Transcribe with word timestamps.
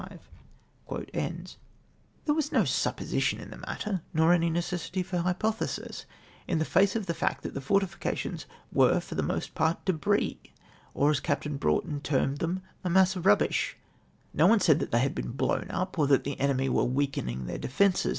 67 0.89 1.45
There 2.25 2.33
was 2.33 2.51
no" 2.51 2.65
supposition" 2.65 3.39
in 3.39 3.51
the 3.51 3.57
matter, 3.59 4.01
nor 4.15 4.33
any 4.33 4.49
necessity 4.49 5.03
for 5.03 5.19
hypothesis, 5.19 6.07
in 6.47 6.59
face 6.63 6.95
of 6.95 7.05
the 7.05 7.13
fact 7.13 7.43
that 7.43 7.53
the 7.53 7.61
fortifications 7.61 8.47
were 8.73 8.99
for 8.99 9.13
the 9.13 9.21
most 9.21 9.53
part 9.53 9.85
debris, 9.85 10.39
or 10.95 11.11
as 11.11 11.19
Captain 11.19 11.55
Broughton 11.57 12.01
termed 12.01 12.39
them, 12.39 12.63
a 12.83 12.89
mass 12.89 13.15
of" 13.15 13.25
rul/bish" 13.27 13.77
No 14.33 14.47
one 14.47 14.59
said 14.59 14.79
that 14.79 14.91
they 14.91 15.01
had 15.01 15.13
been" 15.13 15.33
blown 15.33 15.69
up,'' 15.69 15.99
or 15.99 16.07
that 16.07 16.23
the 16.23 16.39
enemy 16.39 16.67
were 16.67 16.81
weakenimj 16.87 17.45
their 17.45 17.59
defences 17.59 18.09